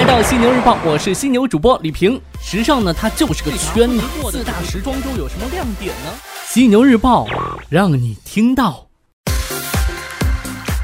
[0.00, 2.18] 来到犀牛日报，我是犀牛主播李平。
[2.40, 4.00] 时尚呢，它就是个圈子。
[4.30, 6.10] 四大时装周有什么亮点呢？
[6.46, 7.26] 犀牛日报
[7.68, 8.86] 让你听到。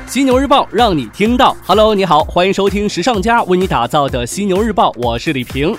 [0.07, 1.57] 犀牛日报让你听到。
[1.65, 5.75] Hello，你好，欢迎收听时尚家为你打造的犀牛日报，我是李平。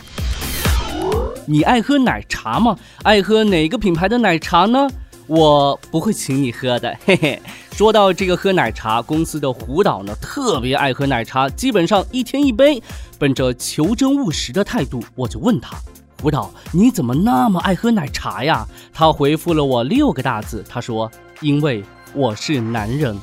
[1.46, 2.75] 你爱喝奶茶吗？
[3.04, 4.89] 爱喝哪个品牌的奶茶呢？
[5.28, 7.41] 我不会请你喝的， 嘿嘿。
[7.71, 12.82] 说到这个喝奶茶，公司的胡导呢特别爱喝奶茶，基本上一天一杯。
[13.20, 15.75] 本着求真务实的态度，我就问他
[16.21, 21.11] ：“胡导，你怎么那么爱喝奶茶呀？”他回复了我六个大字，他说
[21.42, 23.15] ：“因为我是男人。”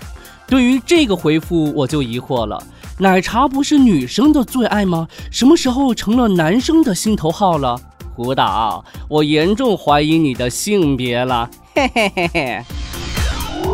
[0.47, 2.62] 对于这个回复，我就疑惑了：
[2.98, 5.09] 奶茶不是女生的最爱吗？
[5.30, 7.80] 什么时候成了男生的心头好了？
[8.14, 11.50] 胡导，我严重怀疑你的性别了。
[11.74, 12.62] 嘿嘿嘿嘿。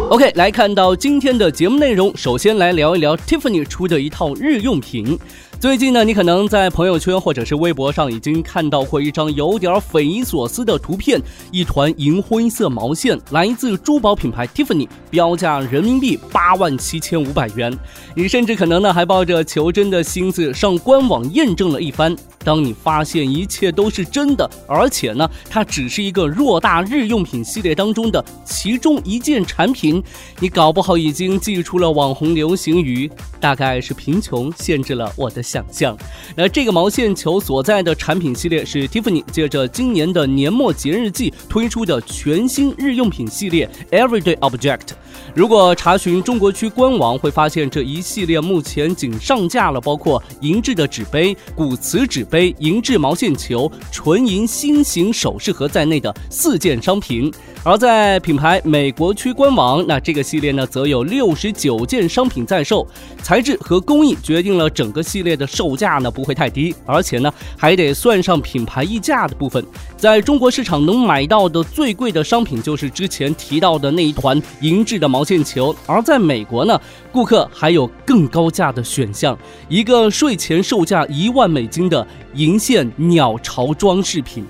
[0.09, 5.19] OK，来看到今天的节目内容，首先来聊一聊 Tiffany 出的一套日用品。
[5.61, 11.21] 最近呢，你可能在朋友圈或者是微博上已经看到过一张有点匪夷所思的图片，
[11.53, 17.77] 一团银灰色毛线，来自珠宝品牌 Tiffany，标价人民币八万七千五百元。
[18.15, 22.17] 你甚至可能呢还抱着求真的心思上官网验证了一番。
[22.45, 30.03] 当你发现一切都是真的，而且呢它只是一个偌大日用品系列当中的其中一件产品，
[30.39, 35.41] 你搞不好已经寄出了网红流行语，大概是贫穷限制了我的。
[35.51, 35.99] 想象，
[36.37, 44.91] 那这个毛线球所在的产品系列是 Tiffany 借着今年的年末节日季推出的全新日用品系列 Everyday Object。
[45.35, 57.33] 如果查询中国区官网，会发现这一系列目前仅上架了包括银质的纸杯、古瓷纸杯、银质毛线球、纯银心形首饰盒在内的四件商品。
[57.63, 62.87] 而在品牌美国区官网，那这个系列呢，则有六十九件商品在售。
[63.23, 69.63] 材质和工艺决定了整个系列的售价呢不会太低，而且呢还得算上品牌溢价的部分。
[70.01, 76.81] 在中国市场能买到的最贵的商品就是之前提到的那一团银质的毛线球，而在美国呢，
[77.13, 79.39] 顾客还有更高价的选项，
[79.69, 84.43] 一个税前售价一万美金的银线鸟巢装饰品。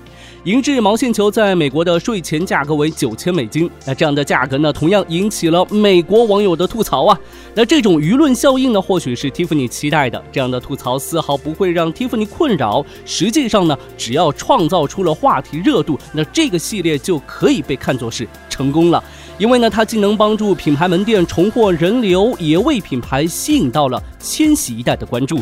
[0.45, 7.15] 银质毛线球在美国的税前价格为九千美金，那这样的价格呢，同样引起了美国网友的吐槽啊。
[7.53, 12.83] 那这种舆论效应呢，或许是 Tiffany 期待的，这样的吐槽丝毫不会让 Tiffany 困扰。
[13.05, 19.03] 实际上呢，只要创造出了话题热度，那这个系列就可以被看作是成功了，
[19.37, 25.39] 因为呢，它既能帮助品牌门店重获人流，也为品牌吸引到了千禧一代的关注。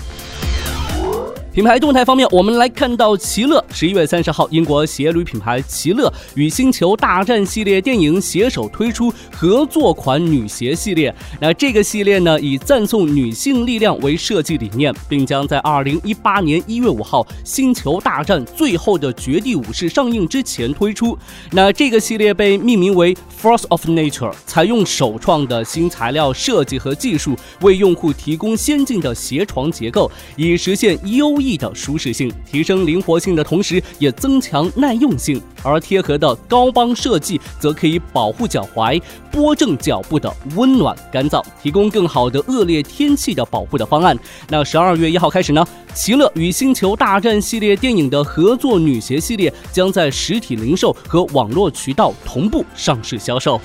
[1.51, 11.13] 品牌动态方面，我们来看到奇乐十一月三十号，英国鞋履品牌奇乐与《星球大战》系列电影携手推出合作款女鞋系列。
[11.41, 21.17] 那这个系列呢，以赞颂女性力量为设计理念，并将在二零一八年一月五号《星球大战：最后的绝地武士》上映之前推出。
[21.51, 31.59] 那这个系列被命名为 Force of Nature，采用首创的新材料设计和技术，为用户提供先进的鞋床结构，以实现优异。
[31.59, 35.41] 的舒适性，提升灵活性的同时，也增强耐用性。
[35.61, 44.17] 而贴合的高帮设计，则可以保护脚踝，拨正脚部的温暖干燥，提供更好的恶劣天气的保护的方案。
[44.47, 53.59] 那十二月一号开始呢，奇乐与星球大战系列电影的合作女鞋系列，将在实体零售和网络渠道同步上市销售。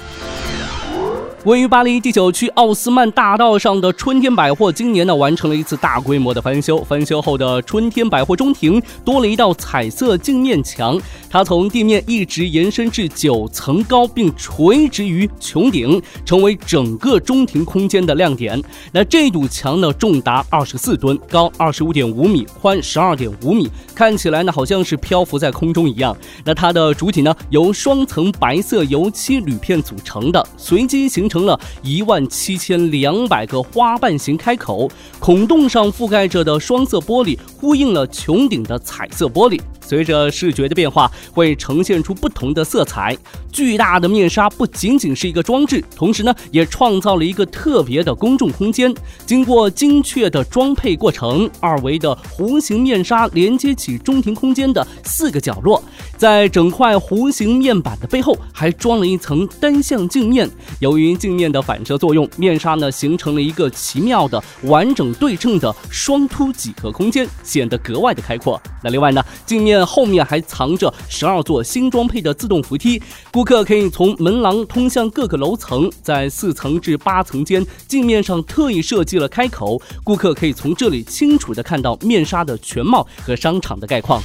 [1.45, 6.83] 位于巴黎第九区奥斯曼大道上的春天百货，今年呢完成了一次大规模的翻修。
[6.83, 18.59] 翻修后的春天百货中庭多了一道彩色镜面墙，它从地面一直延伸至九层高，并垂直于穹顶，成为整个中庭空间的亮点。
[18.91, 26.17] 那这堵墙呢，重达二十四吨，高二十五点五米，宽十二点五米，看起来呢好像是漂浮在空中一样。
[26.43, 31.34] 那它的主体呢，由双层白色油漆铝片组成的，随机形成。
[31.35, 34.89] 成了一万七千两百个花瓣形开口，
[35.19, 39.61] 孔洞上覆盖着的双色玻璃呼应了穹顶的彩色玻璃。
[39.87, 43.17] 随着视觉的变化，会呈现出不同的色彩。
[43.53, 48.93] 巨大的面纱不仅仅是一个装置，同时呢，也创造了一个特别的公众空间。
[49.25, 55.83] 经过精确的装配过程，二维的弧形面纱连接起中庭空间的四个角落。
[56.17, 60.51] 在整块弧形面板的背后，还装了一层单向镜面。
[60.81, 68.61] 由于镜面的反射作用，面纱呢形成了一个奇妙的完整对称的双凸几何空间，显得格外的开阔。
[68.83, 73.01] 那另外呢，镜面后面还藏着十二座新装配的自动扶梯，
[73.31, 84.23] 顾顾客可以从门廊通向各个楼层，在四层至八层间镜面上特意设计了开口，顾客可以从这里清楚地看到面纱的全貌和商场的概况。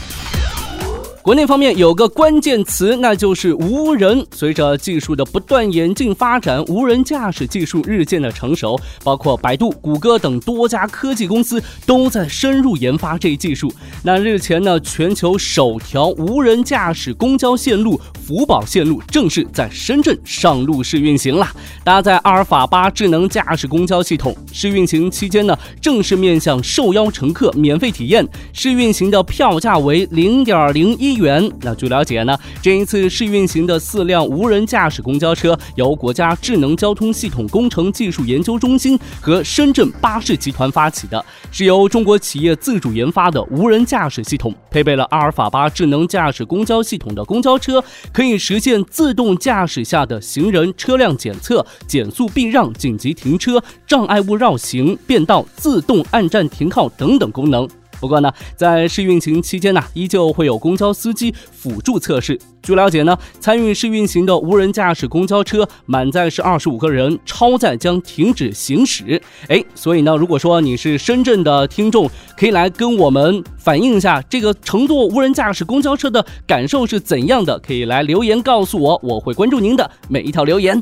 [1.21, 4.25] 国内方面有个关键词，那就是无人。
[4.33, 13.71] 随着技术的不断演进发展，无人驾驶技术日渐的成熟，包括百度、谷歌等多家科技公司都在深入研发这一技术。
[14.01, 21.45] 那日前呢，全球首条无人驾驶公交线路福宝线路正式在深圳上路试运行了，
[21.83, 24.35] 搭载阿尔法八智能驾驶公交系统。
[24.53, 28.25] 试运行期间呢，正式面向受邀乘客免费体验。
[28.53, 31.08] 试运行的票价为零点零一。
[31.09, 31.51] 一元。
[31.61, 44.53] 那据了解呢，这一次试运行的四辆无人驾驶公交车由国家智能交通系统工程技术研究中心和深圳巴士集团发起的，是由中国企业自主研发的无人驾驶系统。
[44.69, 47.83] 配备了阿尔法八智能驾驶公交系统的公交车，
[48.13, 57.67] 可以实现自动驾驶下的行人、车辆检测、减速避让、紧急停车、障碍物绕行、变道、自动按站停靠等等功能。
[57.99, 62.39] 不过呢，在试运行期间呢，依旧会有公交司机辅助测试。
[62.61, 69.21] 据了解呢，参与试运行的无人驾驶公交车满载是二十五个人，超载将停止行驶。
[69.47, 80.81] 哎，所以呢，如果说你是深圳的听众，可以来跟我们反映一下这个乘坐无人驾驶公交车的感受是怎样的，可以来留言告诉我，我会关注您的每一条留言。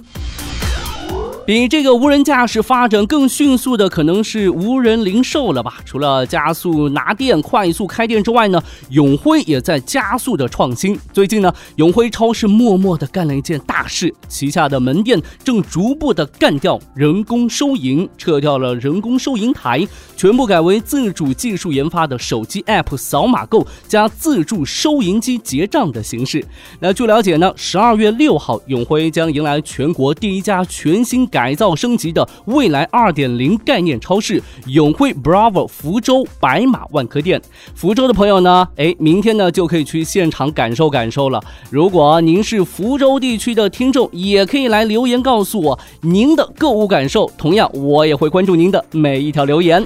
[1.48, 5.76] 比这个无人驾驶发展更迅速的，可能是无人零售了吧？
[5.86, 11.00] 除了加速拿电、快速开店之外呢，永辉也在加速的创新。
[11.14, 26.46] 最近呢，永辉超市默默的干了一件大事，旗下的门店正逐步的干掉人工收银，撤掉了人工收银台，全部改为自主技术研发的手机 App 扫码购加自助收银机结账的形式。
[26.82, 31.37] 那据了解呢，十二月六号，永辉将迎来全国第一家全新改。
[31.38, 37.39] 改造升级的未来二点零概念超市永辉 Bravo 福州白马万科店，
[37.75, 41.39] 福州的朋友呢，哎，明天呢就可以去现场感受感受了。
[41.69, 49.86] 如果您是福州地区的听众，也可以来留言告诉我您的购物感受，同样我也会关注您的每一条留言。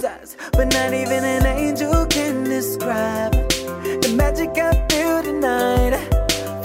[0.00, 5.94] but not even an angel can describe the magic I feel tonight.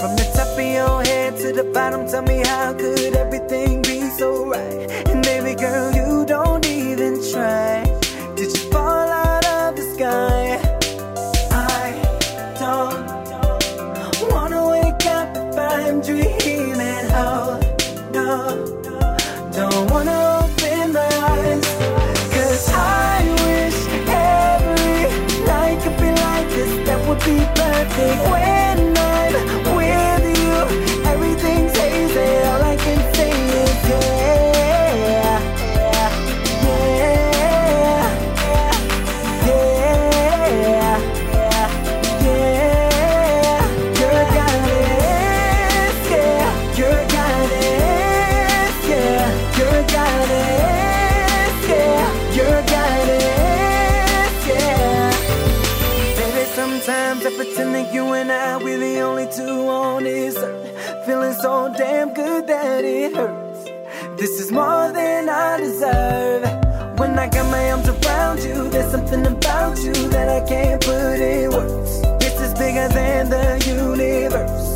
[0.00, 4.08] From the top of your head to the bottom, tell me how could everything be
[4.10, 4.90] so right?
[5.08, 7.85] And baby girl, you don't even try.
[59.36, 60.34] Two on this.
[61.04, 63.64] Feeling so damn good that it hurts.
[64.18, 66.42] This is more than I deserve.
[66.98, 71.20] When I got my arms around you, there's something about you that I can't put
[71.20, 71.92] in words.
[72.22, 74.68] This is bigger than the universe,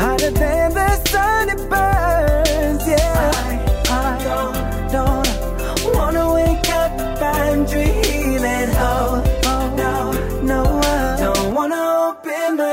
[0.00, 2.84] hotter than the sun it burns.
[2.88, 3.52] Yeah, I,
[4.00, 4.56] I don't,
[4.96, 8.70] don't wanna wake up if I'm dreaming.
[8.90, 9.94] Oh, oh no,
[10.42, 12.71] no, I don't wanna open my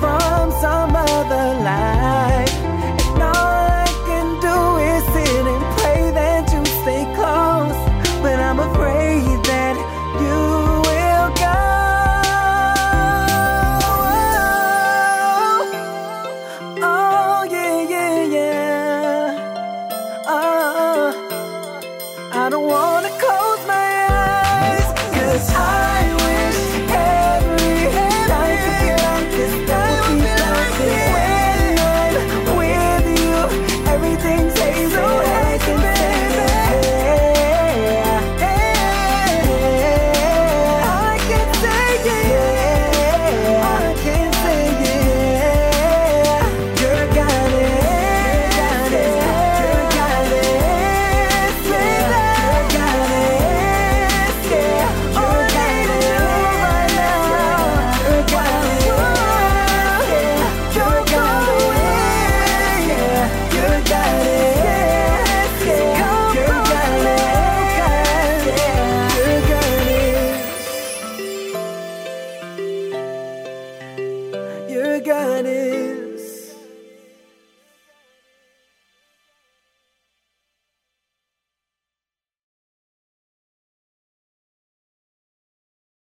[0.00, 2.54] from some other life.
[3.14, 4.56] And all I can do
[4.90, 7.80] is sit and pray that you stay close.
[8.22, 9.76] But I'm afraid that
[10.22, 10.40] you
[10.86, 11.58] will go.
[16.84, 20.26] Oh, yeah, yeah, yeah.
[20.26, 21.12] Oh,
[22.32, 22.91] I don't want.